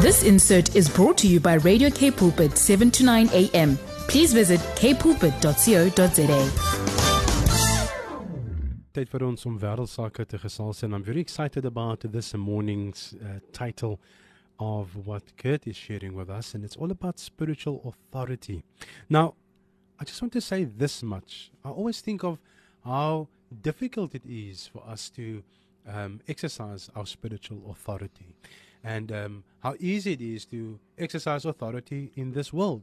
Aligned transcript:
This 0.00 0.22
insert 0.22 0.76
is 0.76 0.88
brought 0.88 1.18
to 1.18 1.26
you 1.26 1.40
by 1.40 1.54
Radio 1.54 1.90
K 1.90 2.12
Pulpit 2.12 2.56
7 2.56 2.88
to 2.92 3.04
9 3.04 3.30
a.m. 3.32 3.76
Please 4.06 4.32
visit 4.32 4.60
kpulpit.co.za. 4.78 6.38
Tyd 8.94 9.10
vir 9.10 9.24
ons 9.26 9.42
om 9.50 9.56
wêreldsake 9.58 10.22
te 10.30 10.38
gesels 10.38 10.84
and 10.86 10.94
I'm 10.94 11.02
very 11.02 11.18
excited 11.20 11.66
about 11.66 12.06
this 12.12 12.30
morning's 12.34 13.16
uh, 13.18 13.40
title 13.50 13.98
of 14.60 14.94
what 15.04 15.34
Kurt 15.36 15.66
is 15.66 15.74
sharing 15.74 16.14
with 16.14 16.30
us 16.30 16.54
and 16.54 16.64
it's 16.64 16.76
all 16.76 16.92
about 16.92 17.18
spiritual 17.18 17.82
authority. 17.82 18.62
Now, 19.10 19.34
I 19.98 20.04
just 20.04 20.22
want 20.22 20.32
to 20.34 20.40
say 20.40 20.62
this 20.62 21.02
much. 21.02 21.50
I 21.64 21.70
always 21.70 22.00
think 22.00 22.22
of 22.22 22.38
how 22.84 23.26
difficult 23.50 24.14
it 24.14 24.22
is 24.24 24.68
for 24.68 24.84
us 24.86 25.10
to 25.16 25.42
um, 25.88 26.20
exercise 26.28 26.88
our 26.94 27.04
spiritual 27.04 27.68
authority 27.68 28.36
and 28.84 29.12
um, 29.12 29.44
how 29.60 29.74
easy 29.80 30.12
it 30.12 30.20
is 30.20 30.44
to 30.46 30.78
exercise 30.98 31.44
authority 31.44 32.12
in 32.16 32.32
this 32.32 32.52
world. 32.52 32.82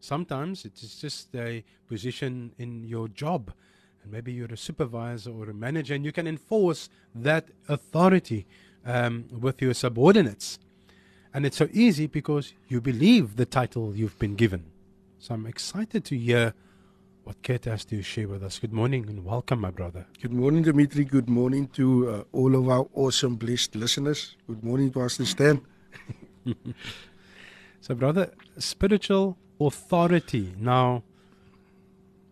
Sometimes 0.00 0.64
it's 0.64 1.00
just 1.00 1.34
a 1.34 1.64
position 1.88 2.52
in 2.58 2.84
your 2.84 3.08
job, 3.08 3.52
and 4.02 4.12
maybe 4.12 4.32
you're 4.32 4.52
a 4.52 4.56
supervisor 4.56 5.30
or 5.30 5.50
a 5.50 5.54
manager, 5.54 5.94
and 5.94 6.04
you 6.04 6.12
can 6.12 6.26
enforce 6.26 6.88
that 7.14 7.48
authority 7.68 8.46
um, 8.84 9.24
with 9.40 9.60
your 9.62 9.74
subordinates. 9.74 10.58
And 11.32 11.44
it's 11.44 11.56
so 11.56 11.68
easy 11.72 12.06
because 12.06 12.52
you 12.68 12.80
believe 12.80 13.36
the 13.36 13.46
title 13.46 13.94
you've 13.94 14.18
been 14.18 14.36
given. 14.36 14.64
So 15.18 15.34
I'm 15.34 15.46
excited 15.46 16.04
to 16.06 16.16
hear 16.16 16.54
what 17.26 17.42
Kurt 17.42 17.64
has 17.64 17.84
to 17.86 18.02
share 18.02 18.28
with 18.28 18.44
us. 18.44 18.60
Good 18.60 18.72
morning 18.72 19.08
and 19.08 19.24
welcome, 19.24 19.60
my 19.60 19.72
brother. 19.72 20.06
Good 20.22 20.32
morning, 20.32 20.62
Dimitri. 20.62 21.04
Good 21.04 21.28
morning 21.28 21.66
to 21.74 22.08
uh, 22.08 22.22
all 22.30 22.54
of 22.54 22.68
our 22.68 22.86
awesome, 22.94 23.34
blessed 23.34 23.74
listeners. 23.74 24.36
Good 24.46 24.62
morning, 24.62 24.92
to 24.92 25.00
Pastor 25.00 25.24
Stan. 25.26 25.60
So, 27.80 27.94
brother, 27.94 28.32
spiritual 28.58 29.38
authority. 29.60 30.52
Now, 30.58 31.04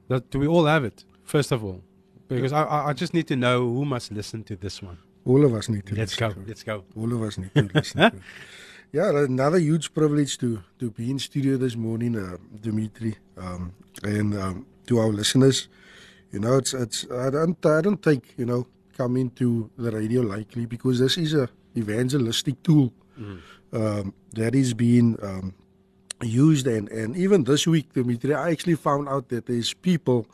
that, 0.08 0.28
do 0.30 0.40
we 0.40 0.48
all 0.48 0.64
have 0.64 0.84
it, 0.84 1.04
first 1.22 1.52
of 1.52 1.62
all? 1.62 1.80
Because 2.26 2.52
I, 2.52 2.88
I 2.88 2.92
just 2.92 3.14
need 3.14 3.28
to 3.28 3.36
know 3.36 3.60
who 3.60 3.84
must 3.84 4.10
listen 4.10 4.42
to 4.44 4.56
this 4.56 4.82
one. 4.82 4.98
All 5.24 5.44
of 5.44 5.54
us 5.54 5.68
need 5.68 5.86
to 5.86 5.94
Let's 5.94 6.16
go. 6.16 6.26
listen 6.26 6.40
to 6.42 6.46
it. 6.46 6.48
Let's 6.48 6.62
go. 6.64 6.84
All 6.96 7.12
of 7.12 7.22
us 7.22 7.38
need 7.38 7.54
to 7.54 7.70
listen 7.72 8.00
to. 8.00 8.12
Yeah, 8.94 9.10
another 9.10 9.58
huge 9.58 9.92
privilege 9.92 10.38
to 10.38 10.62
to 10.78 10.88
be 10.88 11.10
in 11.10 11.18
studio 11.18 11.56
this 11.56 11.74
morning, 11.74 12.14
uh, 12.14 12.36
Dimitri, 12.62 13.16
um, 13.36 13.74
and 14.04 14.38
um, 14.38 14.66
to 14.86 15.00
our 15.00 15.08
listeners. 15.08 15.66
You 16.30 16.38
know, 16.38 16.58
it's 16.58 16.74
it's 16.74 17.04
I 17.10 17.28
don't 17.28 17.58
I 17.66 17.80
don't 17.80 18.00
take 18.00 18.38
you 18.38 18.46
know 18.46 18.68
coming 18.96 19.30
to 19.30 19.68
the 19.76 19.90
radio 19.90 20.22
likely 20.22 20.66
because 20.66 21.00
this 21.00 21.18
is 21.18 21.34
a 21.34 21.48
evangelistic 21.76 22.62
tool 22.62 22.92
um, 23.72 24.14
that 24.34 24.54
is 24.54 24.74
being 24.74 25.18
um, 25.20 25.54
used 26.22 26.68
and 26.68 26.88
and 26.90 27.16
even 27.16 27.42
this 27.42 27.66
week, 27.66 27.92
Dimitri, 27.94 28.32
I 28.32 28.52
actually 28.52 28.76
found 28.76 29.08
out 29.08 29.28
that 29.30 29.46
there's 29.46 29.74
people 29.74 30.28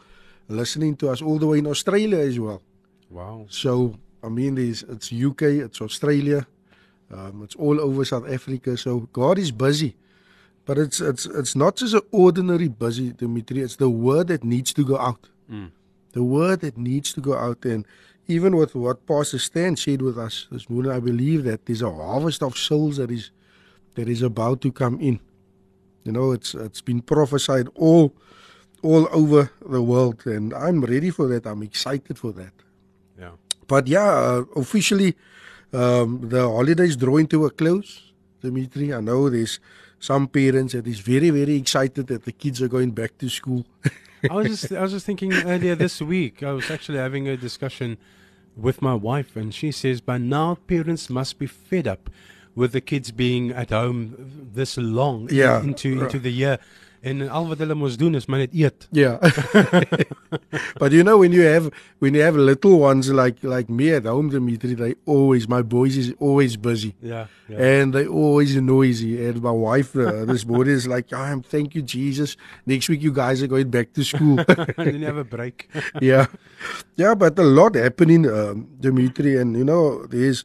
listening 0.48 0.96
to 0.96 1.08
us 1.08 1.22
all 1.22 1.38
the 1.38 1.46
way 1.46 1.60
in 1.60 1.66
Australia 1.66 2.18
as 2.18 2.38
well. 2.38 2.60
Wow. 3.08 3.46
So 3.48 3.96
I 4.22 4.28
mean, 4.28 4.56
there's 4.56 4.82
it's 4.82 5.10
UK, 5.10 5.64
it's 5.64 5.80
Australia, 5.80 6.46
um, 7.12 7.42
it's 7.42 7.56
all 7.56 7.80
over 7.80 8.04
South 8.04 8.28
Africa. 8.30 8.76
So 8.76 9.00
God 9.12 9.38
is 9.38 9.50
busy, 9.50 9.96
but 10.64 10.78
it's 10.78 11.00
it's 11.00 11.26
it's 11.26 11.56
not 11.56 11.76
just 11.76 11.94
an 11.94 12.02
ordinary 12.12 12.68
busy, 12.68 13.12
Dimitri. 13.12 13.60
It's 13.60 13.76
the 13.76 13.90
word 13.90 14.28
that 14.28 14.44
needs 14.44 14.72
to 14.74 14.84
go 14.84 14.98
out. 14.98 15.28
Mm. 15.50 15.72
The 16.12 16.22
word 16.22 16.60
that 16.60 16.76
needs 16.76 17.12
to 17.14 17.20
go 17.20 17.36
out, 17.36 17.64
and 17.64 17.86
even 18.26 18.56
with 18.56 18.74
what 18.74 19.06
Pastor 19.06 19.38
Stan 19.38 19.76
shared 19.76 20.02
with 20.02 20.18
us 20.18 20.46
this 20.50 20.68
morning, 20.70 20.92
I 20.92 21.00
believe 21.00 21.44
that 21.44 21.66
there's 21.66 21.82
a 21.82 21.90
harvest 21.90 22.42
of 22.42 22.56
souls 22.56 22.96
that 22.98 23.10
is 23.10 23.30
that 23.94 24.08
is 24.08 24.22
about 24.22 24.60
to 24.62 24.72
come 24.72 25.00
in. 25.00 25.20
You 26.04 26.12
know, 26.12 26.32
it's 26.32 26.54
it's 26.54 26.80
been 26.80 27.02
prophesied 27.02 27.68
all 27.74 28.14
all 28.82 29.08
over 29.12 29.50
the 29.66 29.82
world, 29.82 30.22
and 30.26 30.54
I'm 30.54 30.82
ready 30.82 31.10
for 31.10 31.26
that. 31.28 31.46
I'm 31.46 31.62
excited 31.62 32.18
for 32.18 32.32
that. 32.32 32.52
Yeah. 33.18 33.32
But 33.66 33.86
yeah, 33.86 34.08
uh, 34.08 34.44
officially, 34.56 35.16
um, 35.72 36.28
the 36.28 36.42
holidays 36.42 36.96
drawing 36.96 37.26
to 37.28 37.46
a 37.46 37.50
close. 37.50 38.12
Dimitri, 38.40 38.94
I 38.94 39.00
know 39.00 39.28
there's 39.28 39.60
some 39.98 40.26
parents 40.26 40.72
that 40.72 40.86
is 40.86 41.00
very, 41.00 41.30
very 41.30 41.56
excited 41.56 42.06
that 42.06 42.24
the 42.24 42.32
kids 42.32 42.62
are 42.62 42.68
going 42.68 42.90
back 42.90 43.18
to 43.18 43.28
school. 43.28 43.66
I 44.30 44.34
was 44.34 44.48
just 44.48 44.72
I 44.72 44.82
was 44.82 44.92
just 44.92 45.06
thinking 45.06 45.32
earlier 45.32 45.74
this 45.74 46.00
week. 46.00 46.42
I 46.42 46.52
was 46.52 46.70
actually 46.70 46.98
having 46.98 47.28
a 47.28 47.36
discussion 47.36 47.98
with 48.56 48.82
my 48.82 48.94
wife, 48.94 49.36
and 49.36 49.54
she 49.54 49.72
says 49.72 50.00
by 50.00 50.18
now 50.18 50.56
parents 50.66 51.08
must 51.08 51.38
be 51.38 51.46
fed 51.46 51.86
up 51.86 52.10
with 52.54 52.72
the 52.72 52.80
kids 52.80 53.12
being 53.12 53.52
at 53.52 53.70
home 53.70 54.14
this 54.54 54.76
long 54.76 55.28
Yeah. 55.30 55.62
into 55.62 56.00
into 56.02 56.18
the 56.18 56.32
year. 56.32 56.58
and 57.02 57.22
al 57.22 57.46
wat 57.48 57.58
hulle 57.62 57.74
mos 57.74 57.96
doen 57.96 58.14
is 58.14 58.26
maar 58.26 58.38
net 58.38 58.52
eet. 58.52 58.86
yeah, 58.92 59.16
but 60.80 60.92
you 60.92 61.02
know 61.02 61.16
when 61.18 61.32
you 61.32 61.42
have 61.42 61.70
when 61.98 62.14
you 62.14 62.20
have 62.20 62.36
little 62.36 62.78
ones 62.78 63.08
like 63.10 63.42
like 63.42 63.68
me 63.68 63.90
at 63.94 64.04
home, 64.04 64.28
Dimitri, 64.28 64.74
they 64.74 64.94
always 65.06 65.48
my 65.48 65.62
boys 65.62 65.96
is 65.96 66.12
always 66.18 66.56
busy. 66.56 66.94
Yeah. 67.00 67.26
ja. 67.48 67.56
And 67.56 67.94
they 67.94 68.06
always 68.06 68.54
noisy. 68.56 69.26
And 69.26 69.42
my 69.42 69.50
wife 69.50 69.96
uh, 69.96 70.24
this 70.24 70.46
morning 70.46 70.74
is 70.74 70.86
like, 70.86 71.12
I 71.12 71.30
oh, 71.30 71.32
am 71.32 71.42
thank 71.42 71.74
you, 71.74 71.82
Jesus. 71.82 72.36
Next 72.66 72.88
week 72.88 73.02
you 73.02 73.12
guys 73.12 73.42
are 73.42 73.48
going 73.48 73.70
back 73.70 73.92
to 73.94 74.04
school. 74.04 74.38
and 74.48 74.74
then 74.76 75.00
you 75.00 75.06
have 75.06 75.16
a 75.16 75.24
break. 75.24 75.68
yeah, 76.00 76.26
yeah, 76.96 77.14
but 77.14 77.38
a 77.38 77.42
lot 77.42 77.74
happening, 77.74 78.28
um, 78.28 78.68
Dimitri, 78.78 79.36
and 79.36 79.56
you 79.56 79.64
know, 79.64 80.04
there's, 80.06 80.44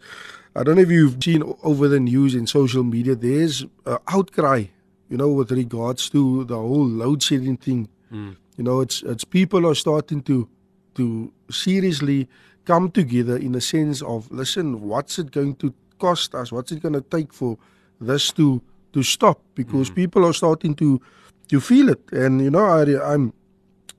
I 0.55 0.63
don't 0.63 0.75
know 0.75 0.81
if 0.83 0.89
you've 0.89 1.21
seen 1.21 1.43
over 1.63 1.89
the 1.89 1.99
news 1.99 2.33
in 2.33 2.47
social 2.47 2.83
media, 2.83 3.15
there's 3.15 3.65
uh, 3.85 3.97
outcry, 4.07 4.65
you 5.09 5.17
know, 5.17 5.29
with 5.29 5.51
regards 5.51 6.09
to 6.11 6.45
the 6.45 6.55
whole 6.55 6.87
load 6.87 7.21
shedding 7.21 7.57
thing. 7.57 7.89
Mm. 8.11 8.37
You 8.57 8.63
know, 8.63 8.79
it's 8.79 9.03
it's 9.03 9.25
people 9.25 9.67
are 9.67 9.75
starting 9.75 10.21
to 10.23 10.47
to 10.95 11.33
seriously 11.51 12.29
come 12.63 12.89
together 12.89 13.35
in 13.35 13.53
a 13.55 13.61
sense 13.61 14.01
of 14.01 14.31
listen, 14.31 14.81
what's 14.81 15.19
it 15.19 15.31
going 15.31 15.55
to 15.55 15.73
cost 15.99 16.33
us? 16.33 16.53
What's 16.53 16.71
it 16.71 16.81
going 16.81 16.93
to 16.93 17.01
take 17.01 17.33
for 17.33 17.57
this 17.99 18.31
to 18.33 18.61
to 18.93 19.03
stop? 19.03 19.41
Because 19.55 19.89
people 19.89 20.25
are 20.25 20.33
starting 20.33 20.73
to 20.75 21.01
to 21.49 21.59
feel 21.59 21.89
it, 21.89 22.01
and 22.13 22.41
you 22.41 22.49
know, 22.49 22.65
I, 22.65 23.13
I'm 23.13 23.33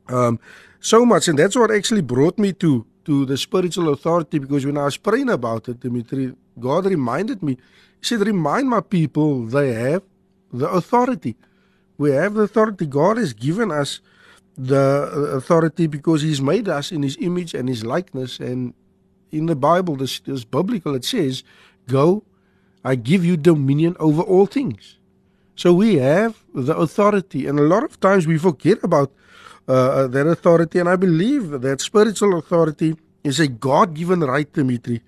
um, 0.09 0.41
so 0.81 1.05
much, 1.05 1.28
and 1.28 1.38
that's 1.38 1.55
what 1.55 1.71
actually 1.71 2.00
brought 2.00 2.38
me 2.38 2.55
to 2.55 2.87
to 3.06 3.25
the 3.25 3.37
spiritual 3.37 3.93
authority. 3.93 4.39
Because 4.39 4.67
when 4.67 4.77
I 4.77 4.84
was 4.84 4.97
praying 4.97 5.31
about 5.31 5.69
it, 5.69 5.81
Dimitri, 5.81 6.34
God 6.59 6.87
reminded 6.87 7.43
me. 7.43 7.56
He 8.00 8.05
said, 8.05 8.21
"Remind 8.27 8.69
my 8.69 8.81
people 8.81 9.47
they 9.47 9.72
have 9.75 10.03
the 10.53 10.69
authority. 10.69 11.37
We 11.99 12.11
have 12.11 12.34
the 12.34 12.43
authority. 12.43 12.87
God 12.87 13.17
has 13.17 13.33
given 13.33 13.71
us 13.71 14.00
the 14.59 14.84
uh, 15.12 15.37
authority 15.39 15.87
because 15.87 16.22
He's 16.22 16.43
made 16.43 16.69
us 16.69 16.93
in 16.93 17.03
His 17.03 17.17
image 17.21 17.55
and 17.55 17.69
His 17.69 17.84
likeness. 17.84 18.41
And 18.41 18.75
in 19.31 19.47
the 19.47 19.56
Bible, 19.56 19.97
this, 19.97 20.21
biblical, 20.44 20.94
it 20.94 21.05
says, 21.05 21.43
"Go, 21.87 22.25
I 22.84 22.97
give 22.97 23.25
you 23.25 23.37
dominion 23.37 23.97
over 23.99 24.23
all 24.23 24.47
things." 24.47 24.99
So 25.55 25.73
we 25.73 25.97
have 25.97 26.44
the 26.55 26.77
authority, 26.77 27.47
and 27.47 27.59
a 27.59 27.69
lot 27.75 27.83
of 27.84 27.99
times 28.00 28.27
we 28.27 28.37
forget 28.37 28.83
about 28.83 29.11
uh, 29.69 30.06
that 30.06 30.27
authority. 30.27 30.78
And 30.78 30.88
I 30.88 30.97
believe 30.97 31.60
that 31.62 31.81
spiritual 31.81 32.38
authority 32.38 32.97
is 33.25 33.41
a 33.41 33.49
God-given 33.49 34.21
right, 34.21 34.50
Dimitri, 34.53 35.03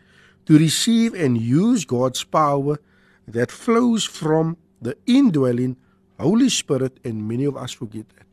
to 0.46 0.58
receive 0.58 1.14
and 1.14 1.40
use 1.40 1.84
God's 1.84 2.24
power 2.24 2.78
that 3.26 3.50
flows 3.50 4.04
from 4.04 4.56
the 4.80 4.96
indwelling 5.06 5.76
Holy 6.18 6.48
Spirit, 6.48 6.98
and 7.04 7.28
many 7.28 7.44
of 7.44 7.56
us 7.56 7.72
forget 7.72 8.08
that. 8.16 8.26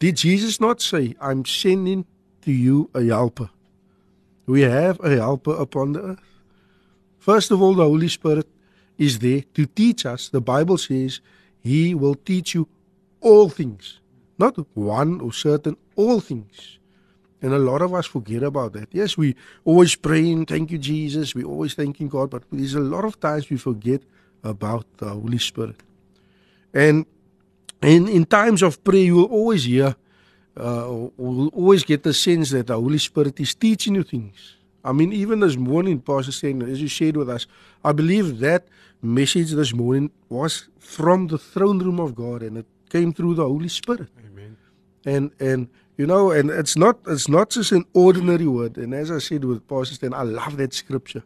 Did 0.00 0.16
Jesus 0.16 0.60
not 0.60 0.80
say, 0.80 1.14
I'm 1.20 1.44
sending 1.44 2.06
to 2.42 2.50
you 2.50 2.90
a 2.92 3.04
helper? 3.04 3.50
We 4.46 4.62
have 4.62 4.98
a 4.98 5.10
helper 5.10 5.52
upon 5.54 5.92
the 5.92 6.00
earth. 6.00 6.40
First 7.18 7.52
of 7.52 7.62
all, 7.62 7.74
the 7.74 7.84
Holy 7.84 8.08
Spirit 8.08 8.48
is 8.98 9.20
there 9.20 9.42
to 9.54 9.66
teach 9.66 10.04
us. 10.04 10.28
The 10.28 10.40
Bible 10.40 10.76
says 10.76 11.20
He 11.60 11.94
will 11.94 12.16
teach 12.16 12.52
you 12.52 12.66
all 13.20 13.48
things, 13.48 14.00
not 14.42 14.54
one 14.74 15.20
or 15.20 15.32
certain, 15.32 15.76
all 15.96 16.20
things. 16.20 16.78
And 17.42 17.52
a 17.52 17.58
lot 17.58 17.82
of 17.82 17.92
us 17.92 18.06
forget 18.06 18.42
about 18.42 18.72
that. 18.74 18.88
Yes, 18.92 19.16
we 19.22 19.34
always 19.64 19.94
praying, 19.96 20.46
thank 20.46 20.70
you, 20.70 20.78
Jesus. 20.78 21.34
We 21.34 21.42
always 21.42 21.74
thanking 21.74 22.08
God, 22.08 22.30
but 22.30 22.42
there's 22.52 22.74
a 22.74 22.86
lot 22.94 23.04
of 23.04 23.18
times 23.18 23.50
we 23.50 23.56
forget 23.56 24.02
about 24.44 24.86
the 24.98 25.08
Holy 25.08 25.38
Spirit. 25.38 25.78
And 26.72 27.06
in, 27.82 28.08
in 28.08 28.24
times 28.26 28.62
of 28.62 28.82
prayer, 28.84 29.06
you 29.10 29.16
will 29.16 29.32
always 29.40 29.64
hear, 29.64 29.96
uh, 30.56 30.86
will 31.16 31.48
always 31.48 31.82
get 31.84 32.02
the 32.04 32.14
sense 32.14 32.50
that 32.50 32.66
the 32.68 32.78
Holy 32.84 32.98
Spirit 32.98 33.40
is 33.40 33.54
teaching 33.54 33.96
you 33.96 34.04
things. 34.04 34.56
I 34.84 34.92
mean, 34.92 35.12
even 35.12 35.40
this 35.40 35.56
morning, 35.56 36.00
Pastor 36.00 36.32
Stan, 36.32 36.62
as 36.62 36.80
you 36.80 36.88
shared 36.88 37.16
with 37.16 37.28
us, 37.28 37.46
I 37.84 37.92
believe 37.92 38.38
that 38.40 38.66
message 39.00 39.50
this 39.52 39.72
morning 39.72 40.10
was 40.28 40.68
from 40.78 41.26
the 41.28 41.38
throne 41.38 41.78
room 41.78 42.00
of 42.00 42.14
God, 42.14 42.42
and 42.42 42.58
it 42.58 42.66
came 42.92 43.12
through 43.12 43.34
the 43.34 43.48
Holy 43.52 43.68
Spirit. 43.68 44.08
Amen. 44.26 44.56
And 45.04 45.30
and 45.40 45.68
you 45.96 46.06
know, 46.06 46.30
and 46.30 46.50
it's 46.50 46.76
not 46.76 46.98
it's 47.06 47.28
not 47.28 47.50
just 47.50 47.72
an 47.72 47.84
ordinary 48.06 48.46
word. 48.46 48.76
And 48.76 48.94
as 48.94 49.10
I 49.10 49.18
said 49.18 49.44
with 49.44 49.66
Pastor 49.66 49.94
Stan, 49.94 50.14
I 50.14 50.22
love 50.22 50.56
that 50.58 50.74
scripture 50.74 51.24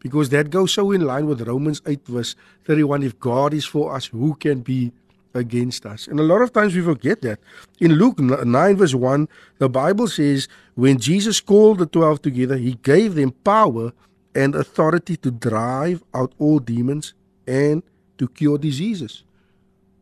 because 0.00 0.28
that 0.30 0.50
goes 0.50 0.72
so 0.74 0.92
in 0.92 1.02
line 1.02 1.26
with 1.26 1.40
Romans 1.42 1.82
8, 1.86 2.06
verse 2.06 2.36
31. 2.64 3.02
If 3.02 3.18
God 3.18 3.54
is 3.54 3.64
for 3.64 3.94
us, 3.94 4.06
who 4.06 4.34
can 4.34 4.60
be 4.60 4.92
against 5.34 5.86
us? 5.86 6.06
And 6.06 6.20
a 6.20 6.22
lot 6.22 6.42
of 6.42 6.52
times 6.52 6.74
we 6.74 6.82
forget 6.82 7.22
that. 7.22 7.40
In 7.80 7.94
Luke 7.94 8.18
9, 8.20 8.76
verse 8.76 8.94
1, 8.94 9.28
the 9.58 9.68
Bible 9.68 10.08
says, 10.08 10.48
When 10.74 10.98
Jesus 10.98 11.40
called 11.40 11.78
the 11.78 11.86
12 11.86 12.22
together, 12.22 12.56
he 12.56 12.74
gave 12.82 13.14
them 13.14 13.32
power 13.44 13.92
and 14.34 14.54
authority 14.54 15.16
to 15.16 15.30
drive 15.30 16.02
out 16.14 16.32
all 16.38 16.60
demons 16.60 17.14
and 17.46 17.82
to 18.18 18.28
cure 18.28 18.58
diseases. 18.58 19.24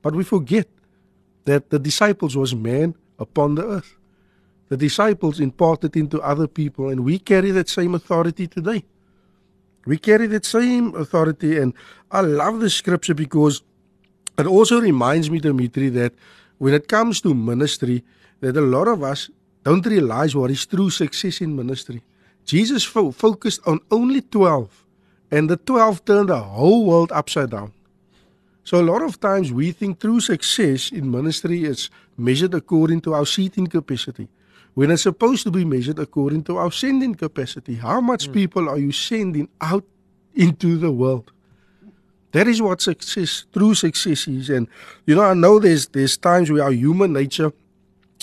But 0.02 0.14
we 0.14 0.25
forget 0.25 0.69
that 1.46 1.70
the 1.70 1.78
disciples 1.78 2.37
was 2.37 2.54
man 2.54 2.94
upon 3.19 3.54
the 3.54 3.64
earth. 3.64 3.96
The 4.69 4.76
disciples 4.76 5.40
imparted 5.40 5.96
into 5.96 6.20
other 6.20 6.46
people, 6.46 6.88
and 6.88 7.04
we 7.04 7.19
carry 7.19 7.50
that 7.52 7.69
same 7.69 7.94
authority 7.94 8.46
today. 8.46 8.84
We 9.87 9.96
carry 9.96 10.26
that 10.26 10.44
same 10.44 10.94
authority, 10.94 11.56
and 11.58 11.72
I 12.10 12.20
love 12.20 12.58
the 12.60 12.69
scripture 12.69 13.14
because 13.14 13.62
it 14.37 14.46
also 14.46 14.81
reminds 14.81 15.31
me, 15.31 15.38
Dimitri, 15.38 15.88
that 15.90 16.12
when 16.58 16.75
it 16.75 16.88
comes 16.88 17.20
to 17.20 17.32
ministry, 17.32 18.04
that 18.40 18.56
a 18.56 18.60
lot 18.60 18.88
of 18.88 19.02
us 19.02 19.31
don't 19.62 19.87
realize 19.87 20.34
what 20.34 20.50
is 20.50 20.66
true 20.66 20.90
success 20.90 21.40
in 21.40 21.54
ministry. 21.54 22.02
Jesus 22.44 22.82
fo- 22.84 23.12
focused 23.12 23.60
on 23.66 23.81
only 23.90 24.20
12, 24.20 24.84
and 25.31 25.49
the 25.49 25.56
12 25.56 26.04
turned 26.04 26.28
the 26.28 26.38
whole 26.38 26.84
world 26.84 27.12
upside 27.12 27.50
down. 27.50 27.72
So 28.66 28.80
a 28.80 28.82
lot 28.82 29.00
of 29.00 29.20
times 29.20 29.52
we 29.52 29.70
think 29.70 30.00
true 30.00 30.18
success 30.18 30.90
in 30.90 31.08
ministry 31.08 31.62
is 31.62 31.88
measured 32.18 32.52
according 32.52 33.00
to 33.02 33.14
our 33.14 33.24
seating 33.24 33.68
capacity. 33.68 34.26
When 34.74 34.90
it's 34.90 35.02
supposed 35.02 35.44
to 35.44 35.52
be 35.52 35.64
measured 35.64 36.00
according 36.00 36.42
to 36.44 36.56
our 36.56 36.72
sending 36.72 37.14
capacity. 37.14 37.76
How 37.76 38.00
much 38.00 38.28
mm. 38.28 38.32
people 38.32 38.68
are 38.68 38.76
you 38.76 38.90
sending 38.90 39.48
out 39.60 39.84
into 40.34 40.78
the 40.78 40.90
world? 40.90 41.30
That 42.32 42.48
is 42.48 42.60
what 42.60 42.80
success, 42.82 43.44
true 43.52 43.76
success 43.76 44.26
is. 44.26 44.50
And 44.50 44.66
you 45.06 45.14
know, 45.14 45.22
I 45.22 45.34
know 45.34 45.60
there's 45.60 45.86
there's 45.86 46.16
times 46.16 46.50
where 46.50 46.64
our 46.64 46.72
human 46.72 47.12
nature, 47.12 47.52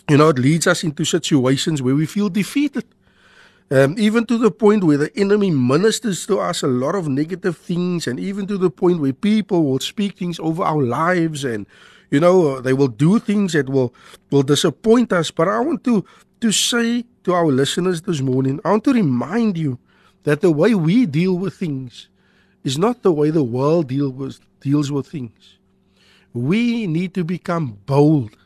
you 0.09 0.17
know, 0.17 0.27
it 0.27 0.39
leads 0.39 0.67
us 0.67 0.83
into 0.83 1.05
situations 1.05 1.81
where 1.81 1.95
we 1.95 2.05
feel 2.05 2.27
defeated. 2.27 2.83
Um, 3.71 3.95
even 3.97 4.25
to 4.27 4.37
the 4.37 4.51
point 4.51 4.83
where 4.83 4.97
the 4.97 5.11
enemy 5.17 5.49
ministers 5.49 6.25
to 6.27 6.39
us 6.39 6.61
a 6.61 6.67
lot 6.67 6.95
of 6.95 7.07
negative 7.07 7.57
things, 7.57 8.07
and 8.07 8.19
even 8.19 8.45
to 8.47 8.57
the 8.57 8.69
point 8.69 8.99
where 8.99 9.13
people 9.13 9.63
will 9.63 9.79
speak 9.79 10.17
things 10.17 10.39
over 10.39 10.63
our 10.63 10.83
lives, 10.83 11.43
and 11.43 11.65
you 12.11 12.19
know 12.19 12.61
they 12.61 12.73
will 12.73 12.89
do 12.89 13.19
things 13.19 13.53
that 13.53 13.69
will 13.69 13.93
will 14.31 14.43
disappoint 14.43 15.11
us. 15.11 15.31
But 15.31 15.47
I 15.47 15.59
want 15.59 15.83
to 15.85 16.05
to 16.41 16.51
say 16.51 17.05
to 17.23 17.33
our 17.33 17.47
listeners 17.47 18.01
this 18.03 18.21
morning, 18.21 18.59
I 18.65 18.71
want 18.71 18.83
to 18.83 18.93
remind 18.93 19.57
you 19.57 19.79
that 20.23 20.41
the 20.41 20.51
way 20.51 20.75
we 20.75 21.05
deal 21.05 21.37
with 21.37 21.55
things 21.55 22.09
is 22.63 22.77
not 22.77 23.01
the 23.01 23.11
way 23.11 23.29
the 23.29 23.43
world 23.43 23.87
deal 23.87 24.09
with, 24.09 24.39
deals 24.59 24.91
with 24.91 25.07
things. 25.07 25.57
We 26.33 26.87
need 26.87 27.13
to 27.15 27.23
become 27.23 27.79
bold 27.85 28.37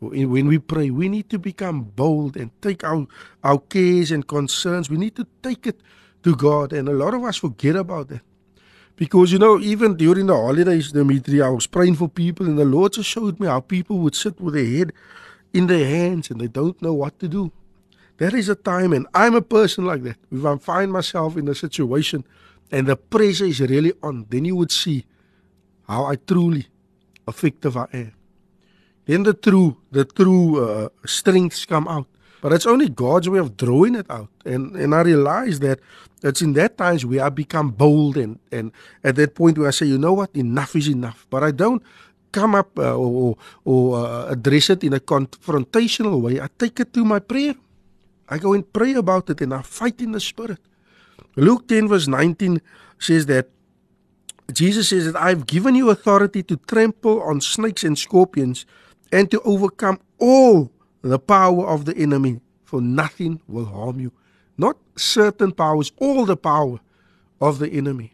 when 0.00 0.46
we 0.46 0.58
pray, 0.58 0.90
we 0.90 1.08
need 1.08 1.30
to 1.30 1.38
become 1.38 1.82
bold 1.82 2.36
and 2.36 2.50
take 2.60 2.84
our, 2.84 3.06
our 3.42 3.58
cares 3.58 4.10
and 4.10 4.26
concerns. 4.26 4.90
We 4.90 4.98
need 4.98 5.16
to 5.16 5.26
take 5.42 5.66
it 5.66 5.80
to 6.22 6.36
God. 6.36 6.72
And 6.72 6.88
a 6.88 6.92
lot 6.92 7.14
of 7.14 7.24
us 7.24 7.36
forget 7.36 7.76
about 7.76 8.08
that. 8.08 8.20
Because, 8.96 9.32
you 9.32 9.38
know, 9.38 9.58
even 9.58 9.96
during 9.96 10.26
the 10.26 10.34
holidays, 10.34 10.92
Dimitri, 10.92 11.42
I 11.42 11.48
was 11.48 11.66
praying 11.66 11.96
for 11.96 12.08
people, 12.08 12.46
and 12.46 12.58
the 12.58 12.64
Lord 12.64 12.94
just 12.94 13.08
showed 13.08 13.38
me 13.38 13.46
how 13.46 13.60
people 13.60 13.98
would 13.98 14.14
sit 14.14 14.40
with 14.40 14.54
their 14.54 14.64
head 14.66 14.92
in 15.52 15.66
their 15.66 15.86
hands 15.86 16.30
and 16.30 16.40
they 16.40 16.48
don't 16.48 16.80
know 16.80 16.94
what 16.94 17.18
to 17.20 17.28
do. 17.28 17.52
There 18.16 18.34
is 18.34 18.48
a 18.48 18.54
time, 18.54 18.94
and 18.94 19.06
I'm 19.14 19.34
a 19.34 19.42
person 19.42 19.84
like 19.84 20.02
that. 20.04 20.16
If 20.32 20.44
I 20.44 20.56
find 20.56 20.90
myself 20.90 21.36
in 21.36 21.46
a 21.48 21.54
situation 21.54 22.24
and 22.72 22.86
the 22.86 22.96
pressure 22.96 23.44
is 23.44 23.60
really 23.60 23.92
on, 24.02 24.26
then 24.30 24.46
you 24.46 24.56
would 24.56 24.72
see 24.72 25.04
how 25.86 26.06
I 26.06 26.16
truly 26.16 26.66
effective 27.28 27.76
I 27.76 27.86
am 27.92 28.15
then 29.06 29.22
the 29.22 29.34
true 29.34 29.78
the 29.90 30.04
true 30.04 30.62
uh, 30.62 30.88
strengths 31.06 31.64
come 31.64 31.88
out. 31.88 32.06
But 32.42 32.52
it's 32.52 32.66
only 32.66 32.88
God's 32.88 33.28
way 33.28 33.38
of 33.38 33.56
drawing 33.56 33.94
it 33.94 34.06
out. 34.10 34.28
And 34.44 34.76
and 34.76 34.94
I 34.94 35.02
realize 35.02 35.58
that 35.60 35.80
it's 36.22 36.42
in 36.42 36.52
that 36.54 36.76
times 36.76 37.06
where 37.06 37.24
I 37.24 37.30
become 37.30 37.70
bold 37.70 38.16
and 38.18 38.38
and 38.52 38.70
at 39.02 39.16
that 39.16 39.34
point 39.34 39.58
where 39.58 39.68
I 39.68 39.74
say, 39.74 39.86
you 39.86 39.98
know 39.98 40.12
what, 40.12 40.34
enough 40.34 40.76
is 40.76 40.88
enough. 40.88 41.26
But 41.30 41.42
I 41.42 41.50
don't 41.50 41.82
come 42.32 42.54
up 42.54 42.78
uh, 42.78 42.94
or 42.94 43.38
or 43.64 43.98
uh, 43.98 44.26
address 44.34 44.70
it 44.70 44.84
in 44.84 44.92
a 44.92 45.00
confrontational 45.00 46.20
way. 46.20 46.40
I 46.40 46.48
take 46.58 46.78
it 46.80 46.92
to 46.94 47.04
my 47.04 47.20
prayer. 47.20 47.54
I 48.28 48.38
go 48.38 48.52
and 48.52 48.66
pray 48.66 48.94
about 48.94 49.30
it 49.30 49.40
and 49.40 49.54
I 49.54 49.62
fight 49.62 50.02
in 50.02 50.10
the 50.10 50.20
spirit. 50.20 50.58
Luke 51.36 51.68
10 51.68 51.88
verse 51.88 52.08
19 52.08 52.60
says 52.98 53.26
that 53.26 53.48
Jesus 54.52 54.88
says 54.90 55.10
that 55.12 55.16
I've 55.20 55.46
given 55.46 55.74
you 55.74 55.90
authority 55.90 56.42
to 56.44 56.56
trample 56.56 57.22
on 57.22 57.40
snakes 57.40 57.84
and 57.84 57.98
scorpions 57.98 58.66
and 59.12 59.30
to 59.30 59.40
overcome 59.42 60.00
all 60.18 60.70
the 61.02 61.18
power 61.18 61.66
of 61.66 61.84
the 61.84 61.96
enemy, 61.96 62.40
for 62.64 62.80
nothing 62.80 63.40
will 63.46 63.66
harm 63.66 64.00
you. 64.00 64.12
Not 64.58 64.76
certain 64.96 65.52
powers, 65.52 65.92
all 65.98 66.24
the 66.24 66.36
power 66.36 66.80
of 67.40 67.58
the 67.58 67.68
enemy. 67.68 68.12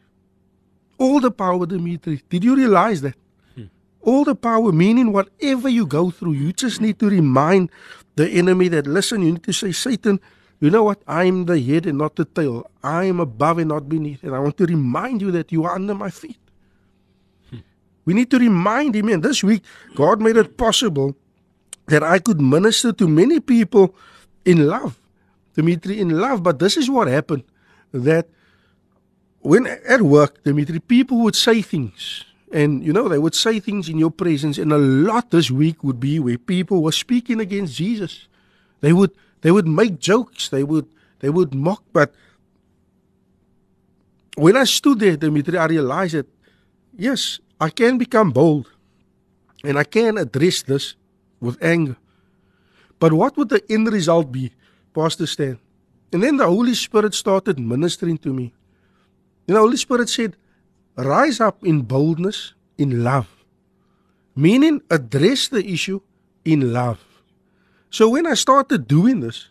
All 0.98 1.20
the 1.20 1.30
power, 1.30 1.66
Dimitri. 1.66 2.22
Did 2.28 2.44
you 2.44 2.56
realize 2.56 3.00
that? 3.02 3.16
Hmm. 3.54 3.64
All 4.02 4.24
the 4.24 4.34
power, 4.34 4.72
meaning 4.72 5.12
whatever 5.12 5.68
you 5.68 5.86
go 5.86 6.10
through, 6.10 6.32
you 6.32 6.52
just 6.52 6.80
need 6.80 6.98
to 6.98 7.08
remind 7.08 7.70
the 8.16 8.28
enemy 8.28 8.68
that, 8.68 8.86
listen, 8.86 9.22
you 9.22 9.32
need 9.32 9.44
to 9.44 9.52
say, 9.52 9.72
Satan, 9.72 10.20
you 10.60 10.70
know 10.70 10.84
what? 10.84 11.02
I'm 11.08 11.46
the 11.46 11.58
head 11.60 11.86
and 11.86 11.98
not 11.98 12.14
the 12.14 12.24
tail. 12.24 12.70
I'm 12.84 13.18
above 13.18 13.58
and 13.58 13.68
not 13.68 13.88
beneath. 13.88 14.22
And 14.22 14.34
I 14.34 14.38
want 14.38 14.56
to 14.58 14.66
remind 14.66 15.20
you 15.20 15.30
that 15.32 15.50
you 15.50 15.64
are 15.64 15.74
under 15.74 15.94
my 15.94 16.10
feet. 16.10 16.38
We 18.04 18.14
need 18.14 18.30
to 18.30 18.38
remind 18.38 18.96
him. 18.96 19.08
And 19.08 19.22
this 19.22 19.44
week, 19.44 19.62
God 19.94 20.20
made 20.20 20.36
it 20.36 20.56
possible 20.56 21.16
that 21.86 22.02
I 22.02 22.18
could 22.18 22.40
minister 22.40 22.92
to 22.92 23.08
many 23.08 23.40
people 23.40 23.94
in 24.44 24.66
love. 24.66 24.98
Dimitri, 25.54 26.00
in 26.00 26.18
love. 26.18 26.42
But 26.42 26.58
this 26.58 26.76
is 26.76 26.90
what 26.90 27.08
happened 27.08 27.44
that 27.92 28.28
when 29.40 29.66
at 29.66 30.02
work, 30.02 30.42
Dimitri, 30.44 30.80
people 30.80 31.18
would 31.18 31.36
say 31.36 31.62
things. 31.62 32.24
And 32.52 32.84
you 32.84 32.92
know, 32.92 33.08
they 33.08 33.18
would 33.18 33.34
say 33.34 33.60
things 33.60 33.88
in 33.88 33.98
your 33.98 34.10
presence, 34.10 34.58
and 34.58 34.72
a 34.72 34.78
lot 34.78 35.30
this 35.30 35.50
week 35.50 35.82
would 35.82 35.98
be 35.98 36.18
where 36.18 36.38
people 36.38 36.82
were 36.82 36.92
speaking 36.92 37.40
against 37.40 37.76
Jesus. 37.76 38.28
They 38.80 38.92
would 38.92 39.10
they 39.40 39.50
would 39.50 39.66
make 39.66 39.98
jokes, 39.98 40.48
they 40.48 40.62
would 40.62 40.86
they 41.20 41.30
would 41.30 41.54
mock, 41.54 41.82
but 41.92 42.12
when 44.36 44.56
I 44.56 44.64
stood 44.64 44.98
there, 44.98 45.16
Dimitri, 45.16 45.56
I 45.58 45.66
realized 45.66 46.14
that 46.14 46.26
yes, 46.96 47.40
I 47.62 47.70
can 47.70 47.96
become 47.96 48.32
bold 48.32 48.72
and 49.62 49.78
I 49.78 49.84
can 49.84 50.18
address 50.18 50.62
this 50.62 50.96
with 51.40 51.62
anger. 51.62 51.96
But 52.98 53.12
what 53.12 53.36
would 53.36 53.50
the 53.50 53.62
end 53.70 53.86
result 53.86 54.32
be, 54.32 54.50
Pastor 54.92 55.28
Stan? 55.28 55.60
And 56.12 56.24
then 56.24 56.38
the 56.38 56.46
Holy 56.48 56.74
Spirit 56.74 57.14
started 57.14 57.60
ministering 57.60 58.18
to 58.18 58.32
me. 58.32 58.52
And 59.46 59.54
the 59.54 59.60
Holy 59.60 59.76
Spirit 59.76 60.08
said, 60.08 60.36
Rise 60.96 61.38
up 61.38 61.64
in 61.64 61.82
boldness, 61.82 62.52
in 62.78 63.04
love. 63.04 63.28
Meaning, 64.34 64.82
address 64.90 65.46
the 65.46 65.64
issue 65.64 66.00
in 66.44 66.72
love. 66.72 66.98
So 67.90 68.08
when 68.08 68.26
I 68.26 68.34
started 68.34 68.88
doing 68.88 69.20
this, 69.20 69.50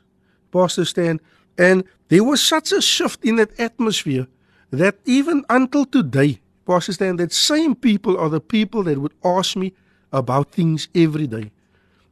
Pastor 0.51 0.84
Stan, 0.84 1.22
and 1.58 1.86
there 2.10 2.25
was 2.25 2.44
such 2.44 2.74
a 2.74 2.82
shift 2.82 3.24
in 3.24 3.38
that 3.38 3.58
atmosphere 3.58 4.27
that 4.70 4.98
even 5.06 5.46
until 5.50 5.86
today, 5.86 6.41
Pastor 6.65 6.94
Stan, 6.94 7.18
that 7.18 7.34
same 7.34 7.75
people 7.75 8.18
are 8.18 8.30
the 8.30 8.39
people 8.39 8.84
that 8.84 9.00
would 9.00 9.13
ask 9.24 9.56
me 9.56 9.74
about 10.12 10.51
things 10.51 10.88
every 10.94 11.27
day. 11.27 11.51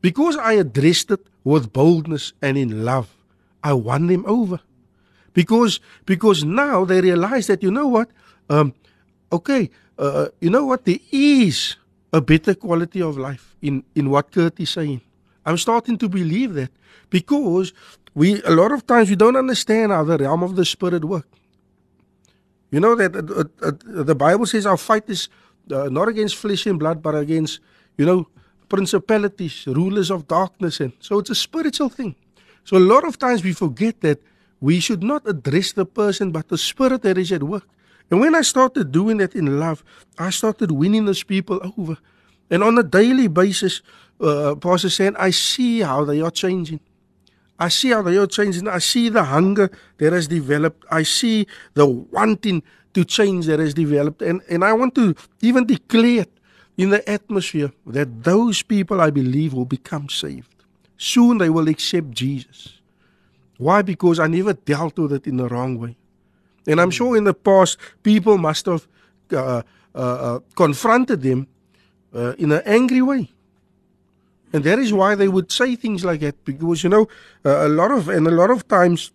Because 0.01 0.37
I 0.37 0.53
addressed 0.53 1.11
it 1.11 1.27
with 1.43 1.73
boldness 1.73 2.33
and 2.41 2.57
in 2.57 2.85
love, 2.85 3.15
I 3.63 3.73
won 3.73 4.07
them 4.07 4.23
over. 4.27 4.59
Because 5.33 5.79
because 6.05 6.43
now 6.43 6.85
they 6.85 7.01
realize 7.01 7.47
that 7.47 7.61
you 7.61 7.71
know 7.71 7.87
what, 7.87 8.09
um, 8.49 8.73
okay, 9.31 9.69
uh, 9.97 10.01
uh 10.01 10.27
you 10.41 10.49
know 10.49 10.65
what, 10.65 10.85
there 10.85 10.99
is 11.11 11.75
a 12.11 12.21
better 12.21 12.55
quality 12.55 13.01
of 13.01 13.17
life 13.17 13.55
in 13.61 13.83
in 13.95 14.09
what 14.09 14.31
Kurt 14.31 14.59
is 14.59 14.71
saying. 14.71 15.01
I'm 15.45 15.57
starting 15.57 15.97
to 15.97 16.09
believe 16.09 16.53
that 16.53 16.71
because 17.09 17.73
we 18.15 18.41
a 18.43 18.51
lot 18.51 18.71
of 18.71 18.85
times 18.87 19.09
we 19.09 19.15
don't 19.15 19.35
understand 19.35 19.91
how 19.91 20.03
the 20.03 20.17
realm 20.17 20.43
of 20.43 20.55
the 20.55 20.65
spirit 20.65 21.05
works. 21.05 21.27
You 22.71 22.79
know 22.79 22.95
that 22.95 23.15
uh, 23.15 23.21
uh, 23.65 23.67
uh, 23.67 24.03
the 24.03 24.15
Bible 24.15 24.45
says 24.45 24.65
our 24.65 24.77
fight 24.77 25.09
is 25.09 25.29
uh, 25.71 25.89
not 25.89 26.07
against 26.07 26.35
flesh 26.35 26.65
and 26.65 26.77
blood, 26.77 27.01
but 27.01 27.15
against, 27.15 27.59
you 27.97 28.05
know, 28.05 28.27
principalities, 28.67 29.65
rulers 29.67 30.11
of 30.11 30.27
darkness. 30.27 30.79
And 30.79 30.93
so 30.99 31.19
it's 31.19 31.31
a 31.31 31.35
spiritual 31.35 31.89
thing. 31.89 32.15
So 32.63 32.77
a 32.77 32.79
lot 32.79 33.03
of 33.03 33.17
times 33.17 33.43
we 33.43 33.53
forget 33.53 34.01
that 34.01 34.21
we 34.61 34.79
should 34.79 35.01
not 35.01 35.27
address 35.27 35.71
the 35.71 35.85
person, 35.85 36.31
but 36.31 36.49
the 36.49 36.57
spirit 36.57 37.01
that 37.01 37.17
is 37.17 37.31
at 37.31 37.43
work. 37.43 37.63
And 38.11 38.19
when 38.19 38.35
I 38.35 38.41
started 38.41 38.91
doing 38.91 39.17
that 39.17 39.35
in 39.35 39.59
love, 39.59 39.83
I 40.17 40.29
started 40.29 40.71
winning 40.71 41.05
those 41.05 41.23
people 41.23 41.59
over. 41.77 41.97
And 42.49 42.63
on 42.63 42.77
a 42.77 42.83
daily 42.83 43.27
basis, 43.27 43.81
uh, 44.19 44.55
Pastor 44.55 44.89
Stan, 44.89 45.15
I 45.17 45.29
see 45.29 45.81
how 45.81 46.03
they 46.03 46.21
are 46.21 46.31
changing. 46.31 46.79
I 47.59 47.67
see 47.67 47.89
how 47.89 48.01
they 48.01 48.17
are 48.17 48.25
changing. 48.25 48.67
I 48.67 48.79
see 48.79 49.09
the 49.09 49.23
hunger 49.23 49.69
that 49.97 50.13
has 50.13 50.27
developed. 50.27 50.85
I 50.89 51.03
see 51.03 51.45
the 51.73 51.85
wanting 51.85 52.63
to 52.93 53.03
change 53.03 53.47
that 53.47 53.59
has 53.59 53.73
developed. 53.73 54.21
And, 54.21 54.41
and 54.49 54.63
I 54.63 54.73
want 54.73 54.95
to 54.95 55.13
even 55.41 55.65
declare 55.65 56.25
in 56.77 56.89
the 56.89 57.07
atmosphere 57.09 57.73
that 57.85 58.23
those 58.23 58.63
people, 58.63 59.01
I 59.01 59.09
believe, 59.09 59.53
will 59.53 59.65
become 59.65 60.07
saved. 60.07 60.55
Soon 60.97 61.37
they 61.37 61.49
will 61.49 61.67
accept 61.67 62.11
Jesus. 62.11 62.79
Why? 63.57 63.81
Because 63.81 64.19
I 64.19 64.27
never 64.27 64.53
dealt 64.53 64.97
with 64.97 65.11
it 65.11 65.27
in 65.27 65.35
the 65.35 65.47
wrong 65.49 65.77
way. 65.77 65.97
And 66.65 66.79
I'm 66.79 66.91
sure 66.91 67.17
in 67.17 67.25
the 67.25 67.33
past, 67.33 67.77
people 68.03 68.37
must 68.37 68.65
have 68.67 68.87
uh, 69.33 69.63
uh, 69.93 69.97
uh, 69.97 70.39
confronted 70.55 71.21
them 71.21 71.47
uh, 72.13 72.33
in 72.37 72.51
an 72.51 72.61
angry 72.65 73.01
way. 73.01 73.31
And 74.51 74.63
that 74.63 74.79
is 74.79 74.91
why 74.91 75.15
they 75.15 75.27
would 75.27 75.51
say 75.51 75.75
things 75.75 76.03
like 76.03 76.21
that 76.21 76.43
because 76.43 76.83
you 76.83 76.89
know 76.89 77.07
uh, 77.45 77.67
a 77.67 77.69
lot 77.69 77.91
of 77.91 78.09
and 78.09 78.27
a 78.27 78.31
lot 78.31 78.49
of 78.49 78.67
times 78.67 79.11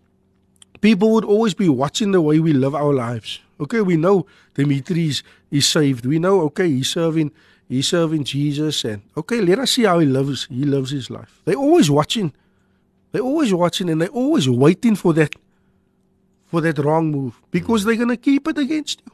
people 0.81 1.11
would 1.11 1.25
always 1.25 1.53
be 1.53 1.67
watching 1.67 2.11
the 2.11 2.21
way 2.21 2.39
we 2.39 2.53
live 2.53 2.75
our 2.75 2.93
lives. 2.93 3.41
Okay, 3.59 3.81
we 3.81 3.97
know 3.97 4.25
Dimitri 4.53 5.07
is, 5.07 5.23
is 5.51 5.67
saved. 5.67 6.05
We 6.05 6.19
know 6.19 6.41
okay 6.41 6.69
he's 6.69 6.89
serving 6.89 7.31
he's 7.67 7.87
serving 7.87 8.23
Jesus 8.23 8.85
and 8.85 9.01
okay 9.17 9.41
let 9.41 9.59
us 9.59 9.71
see 9.71 9.83
how 9.83 9.99
he 9.99 10.05
lives 10.05 10.47
he 10.49 10.63
lives 10.63 10.91
his 10.91 11.09
life. 11.09 11.41
They're 11.43 11.55
always 11.55 11.91
watching. 11.91 12.33
They're 13.11 13.21
always 13.21 13.53
watching 13.53 13.89
and 13.89 14.01
they're 14.01 14.09
always 14.09 14.49
waiting 14.49 14.95
for 14.95 15.13
that 15.13 15.35
for 16.45 16.61
that 16.61 16.77
wrong 16.77 17.11
move 17.11 17.41
because 17.51 17.83
they're 17.83 17.95
gonna 17.95 18.17
keep 18.17 18.47
it 18.47 18.57
against 18.57 19.01
you. 19.05 19.11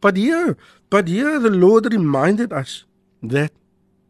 But 0.00 0.16
here, 0.16 0.56
but 0.90 1.08
here 1.08 1.38
the 1.38 1.50
Lord 1.50 1.92
reminded 1.92 2.52
us 2.52 2.84
that 3.22 3.52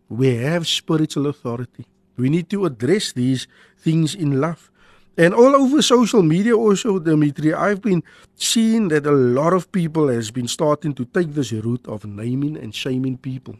we 0.09 0.37
have 0.37 0.67
spiritual 0.67 1.27
authority. 1.27 1.87
We 2.17 2.29
need 2.29 2.49
to 2.51 2.67
address 2.67 3.13
these 3.13 3.47
things 3.77 4.15
in 4.15 4.41
love. 4.41 4.71
And 5.17 5.35
all 5.35 5.57
over 5.57 5.83
social 5.83 6.23
media 6.23 6.57
also, 6.57 6.99
Dimitri, 6.99 7.53
I've 7.53 7.83
been 7.83 8.05
seeing 8.37 8.89
that 8.89 9.05
a 9.05 9.13
lot 9.13 9.53
of 9.53 9.71
people 9.73 10.09
has 10.09 10.31
been 10.31 10.47
starting 10.47 10.95
to 10.95 11.05
take 11.05 11.35
this 11.35 11.53
route 11.53 11.87
of 11.89 12.05
naming 12.05 12.57
and 12.57 12.75
shaming 12.75 13.19
people. 13.19 13.57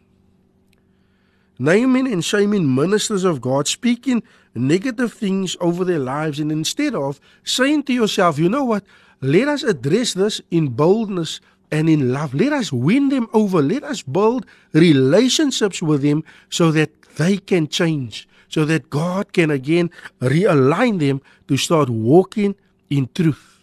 Naming 1.59 2.11
and 2.11 2.23
shaming 2.23 2.73
ministers 2.73 3.25
of 3.25 3.41
God, 3.41 3.67
speaking 3.67 4.23
negative 4.55 5.11
things 5.11 5.57
over 5.59 5.83
their 5.83 5.99
lives, 5.99 6.39
and 6.39 6.49
instead 6.49 6.95
of 6.95 7.19
saying 7.43 7.83
to 7.83 7.93
yourself, 7.93 8.39
you 8.39 8.47
know 8.47 8.63
what, 8.63 8.85
let 9.21 9.49
us 9.49 9.63
address 9.63 10.13
this 10.13 10.39
in 10.49 10.69
boldness 10.69 11.41
and 11.71 11.89
in 11.89 12.11
love. 12.13 12.33
Let 12.33 12.53
us 12.53 12.71
win 12.71 13.09
them 13.09 13.27
over. 13.33 13.61
Let 13.61 13.83
us 13.83 14.01
build 14.01 14.45
relationships 14.73 15.81
with 15.81 16.01
them 16.01 16.23
so 16.49 16.71
that 16.71 17.01
they 17.17 17.37
can 17.37 17.67
change, 17.67 18.27
so 18.47 18.65
that 18.65 18.89
God 18.89 19.33
can 19.33 19.51
again 19.51 19.89
realign 20.19 20.99
them 20.99 21.21
to 21.47 21.57
start 21.57 21.89
walking 21.89 22.55
in 22.89 23.09
truth. 23.13 23.59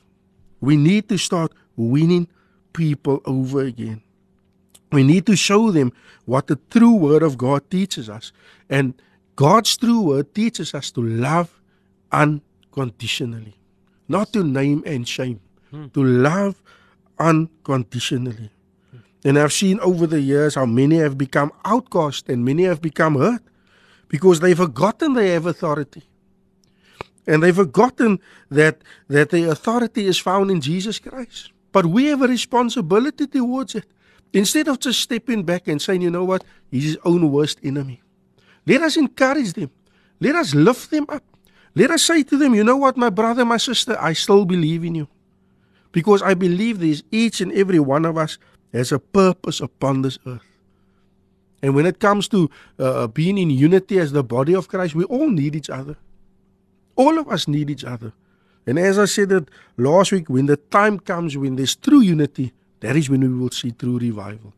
We 0.61 0.77
need 0.77 1.09
to 1.09 1.19
start 1.19 1.53
winning 1.77 2.29
people 2.73 3.23
over 3.25 3.63
again. 3.63 4.03
We 4.93 5.03
need 5.03 5.27
to 5.27 5.37
show 5.37 5.71
them 5.71 5.93
what 6.25 6.47
the 6.47 6.57
true 6.71 6.95
word 6.95 7.23
of 7.23 7.37
God 7.37 7.69
teaches 7.71 8.09
us. 8.09 8.33
And 8.71 8.95
God's 9.35 9.77
true 9.77 10.01
word 10.01 10.35
teaches 10.35 10.75
us 10.75 10.91
to 10.93 11.03
love 11.03 11.61
unconditionally, 12.13 13.57
not 14.09 14.33
to 14.33 14.45
name 14.45 14.83
and 14.87 15.07
shame, 15.07 15.41
hmm. 15.71 15.89
to 15.89 16.03
love 16.03 16.63
unconditionally. 17.19 18.51
And 19.25 19.39
I've 19.39 19.53
seen 19.53 19.81
over 19.81 20.07
the 20.07 20.21
years 20.21 20.55
how 20.55 20.67
many 20.67 20.97
have 20.97 21.19
become 21.19 21.53
outcast 21.65 22.29
and 22.29 22.45
many 22.45 22.65
have 22.65 22.81
become 22.81 23.17
hurt 23.17 23.43
because 24.09 24.41
they've 24.41 24.57
forgotten 24.57 25.15
they 25.15 25.31
have 25.31 25.47
authority. 25.47 26.05
And 27.27 27.43
they've 27.43 27.57
forgotten 27.57 28.21
that, 28.51 28.83
that 29.09 29.31
the 29.31 29.51
authority 29.51 30.07
is 30.07 30.19
found 30.19 30.51
in 30.51 30.61
Jesus 30.61 31.01
Christ. 31.01 31.51
But 31.73 31.87
we 31.87 32.07
have 32.07 32.23
a 32.23 32.29
responsibility 32.29 33.27
towards 33.27 33.75
it. 33.75 33.87
Instead 34.33 34.69
of 34.69 34.79
just 34.79 35.01
stepping 35.01 35.43
back 35.43 35.67
and 35.67 35.83
saying, 35.83 36.03
you 36.03 36.11
know 36.11 36.25
what, 36.25 36.45
he's 36.71 36.85
his 36.85 36.99
own 37.05 37.31
worst 37.33 37.59
enemy. 37.65 38.03
Let 38.65 38.83
us 38.83 38.97
encourage 38.97 39.55
them. 39.55 39.71
Let 40.21 40.37
us 40.37 40.55
lift 40.55 40.91
them 40.91 41.07
up. 41.09 41.25
Let 41.75 41.91
us 41.91 42.05
say 42.05 42.23
to 42.23 42.37
them, 42.37 42.55
you 42.55 42.65
know 42.65 42.77
what, 42.77 42.97
my 42.97 43.11
brother, 43.11 43.45
my 43.45 43.59
sister, 43.59 43.97
I 44.01 44.13
still 44.13 44.45
believe 44.45 44.85
in 44.85 44.95
you. 44.95 45.09
Because 45.93 46.23
I 46.23 46.35
believe 46.35 46.81
this, 46.81 47.03
each 47.11 47.41
and 47.41 47.53
every 47.53 47.79
one 47.79 48.05
of 48.05 48.17
us 48.17 48.39
has 48.73 48.93
a 48.93 48.99
purpose 48.99 49.61
upon 49.61 50.03
this 50.03 50.19
earth. 50.27 50.43
And 51.63 51.75
when 51.75 51.87
it 51.87 51.99
comes 51.99 52.29
to 52.29 52.51
uh, 52.79 53.07
being 53.07 53.39
in 53.39 53.51
unity 53.51 53.99
as 53.99 54.13
the 54.13 54.23
body 54.23 54.55
of 54.55 54.69
Christ, 54.69 54.95
we 54.95 55.05
all 55.05 55.31
need 55.31 55.57
each 55.57 55.71
other. 55.71 55.97
All 56.97 57.19
of 57.19 57.29
us 57.29 57.49
need 57.49 57.71
each 57.71 57.85
other. 57.85 58.13
And 58.67 58.79
as 58.79 58.99
I 58.99 59.05
said 59.05 59.33
it 59.33 59.49
last 59.77 60.13
week, 60.13 60.29
when 60.29 60.47
the 60.47 60.57
time 60.57 60.99
comes 60.99 61.37
when 61.37 61.57
there's 61.57 61.77
true 61.77 62.01
unity, 62.01 62.53
that 62.81 62.97
is 62.97 63.09
when 63.09 63.21
we 63.21 63.29
will 63.29 63.51
see 63.51 63.71
true 63.71 63.99
revival. 63.99 64.53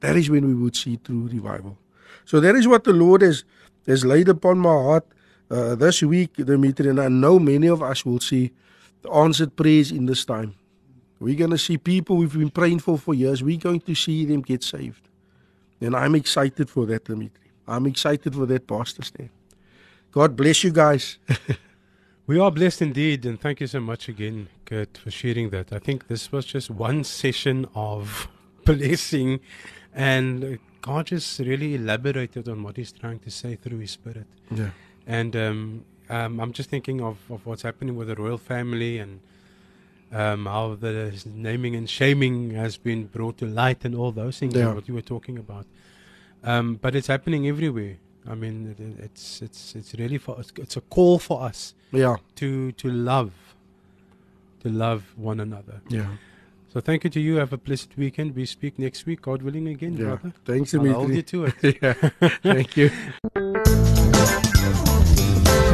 That 0.00 0.16
is 0.16 0.30
when 0.30 0.46
we 0.46 0.54
will 0.54 0.72
see 0.72 0.96
true 0.96 1.28
revival. 1.28 1.78
So 2.24 2.40
that 2.40 2.56
is 2.56 2.66
what 2.66 2.84
the 2.84 2.92
Lord 2.92 3.22
has, 3.22 3.44
has 3.86 4.04
laid 4.04 4.28
upon 4.28 4.58
my 4.58 4.70
heart 4.70 5.06
uh, 5.50 5.74
this 5.74 6.02
week, 6.02 6.34
Dimitri, 6.34 6.88
and 6.88 7.00
I 7.00 7.08
know 7.08 7.38
many 7.38 7.68
of 7.68 7.82
us 7.82 8.04
will 8.04 8.20
see 8.20 8.52
answered 9.12 9.56
prayers 9.56 9.90
in 9.90 10.06
this 10.06 10.24
time. 10.24 10.54
We're 11.18 11.36
going 11.36 11.50
to 11.50 11.58
see 11.58 11.78
people 11.78 12.16
we've 12.16 12.32
been 12.32 12.50
praying 12.50 12.80
for 12.80 12.98
for 12.98 13.14
years. 13.14 13.42
We're 13.42 13.58
going 13.58 13.80
to 13.80 13.94
see 13.94 14.24
them 14.24 14.42
get 14.42 14.62
saved. 14.62 15.08
And 15.80 15.96
I'm 15.96 16.14
excited 16.14 16.68
for 16.68 16.86
that, 16.86 17.04
Dimitri. 17.04 17.50
I'm 17.66 17.86
excited 17.86 18.34
for 18.34 18.46
that, 18.46 18.66
Pastor 18.66 19.04
Stan. 19.04 19.30
God 20.12 20.36
bless 20.36 20.64
you 20.64 20.70
guys. 20.70 21.18
we 22.26 22.38
are 22.38 22.50
blessed 22.50 22.82
indeed. 22.82 23.26
And 23.26 23.40
thank 23.40 23.60
you 23.60 23.66
so 23.66 23.80
much 23.80 24.08
again, 24.08 24.48
Kurt, 24.64 24.96
for 24.98 25.10
sharing 25.10 25.50
that. 25.50 25.72
I 25.72 25.78
think 25.78 26.08
this 26.08 26.32
was 26.32 26.46
just 26.46 26.70
one 26.70 27.04
session 27.04 27.66
of 27.74 28.28
blessing. 28.64 29.40
And 29.94 30.58
God 30.82 31.06
just 31.06 31.38
really 31.40 31.74
elaborated 31.74 32.48
on 32.48 32.62
what 32.62 32.76
He's 32.76 32.92
trying 32.92 33.18
to 33.20 33.30
say 33.30 33.56
through 33.56 33.78
His 33.78 33.90
Spirit. 33.90 34.26
Yeah. 34.50 34.70
And 35.06 35.34
um, 35.34 35.84
um, 36.08 36.40
I'm 36.40 36.52
just 36.52 36.70
thinking 36.70 37.00
of, 37.00 37.18
of 37.30 37.46
what's 37.46 37.62
happening 37.62 37.96
with 37.96 38.08
the 38.08 38.14
royal 38.14 38.38
family 38.38 38.98
and 38.98 39.20
um, 40.12 40.46
how 40.46 40.74
the 40.74 41.12
naming 41.26 41.74
and 41.74 41.88
shaming 41.88 42.50
has 42.52 42.76
been 42.76 43.06
brought 43.06 43.38
to 43.38 43.46
light 43.46 43.84
and 43.84 43.94
all 43.94 44.12
those 44.12 44.38
things 44.38 44.54
yeah. 44.54 44.72
what 44.72 44.88
you 44.88 44.94
were 44.94 45.02
talking 45.02 45.38
about. 45.38 45.66
Um, 46.44 46.76
but 46.80 46.94
it's 46.94 47.08
happening 47.08 47.48
everywhere. 47.48 47.96
I 48.28 48.34
mean, 48.34 48.74
it, 48.78 49.04
it's 49.04 49.40
it's 49.42 49.74
it's 49.74 49.94
really 49.94 50.18
for 50.18 50.38
us. 50.38 50.52
It's 50.56 50.76
a 50.76 50.80
call 50.80 51.18
for 51.18 51.42
us. 51.42 51.74
Yeah. 51.92 52.16
To 52.36 52.72
to 52.72 52.90
love, 52.90 53.32
to 54.60 54.68
love 54.68 55.12
one 55.16 55.40
another. 55.40 55.80
Yeah. 55.88 56.06
So 56.72 56.80
thank 56.80 57.04
you 57.04 57.10
to 57.10 57.20
you. 57.20 57.36
Have 57.36 57.52
a 57.52 57.56
blessed 57.56 57.96
weekend. 57.96 58.34
We 58.34 58.44
speak 58.44 58.78
next 58.78 59.06
week, 59.06 59.22
God 59.22 59.42
willing, 59.42 59.68
again, 59.68 59.96
yeah. 59.96 60.04
brother. 60.04 60.32
Thanks, 60.44 60.72
Dimitri. 60.72 60.90
I'll 60.90 61.00
hold 61.00 61.14
you 61.14 61.22
to 61.22 61.44
it. 61.46 61.54
yeah. 61.82 61.94
Thank 62.42 62.76
you. 62.76 62.90